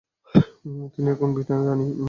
তিনি 0.93 1.07
এখন 1.11 1.29
ব্রিটেনের 1.35 1.65
রাণী। 1.67 1.87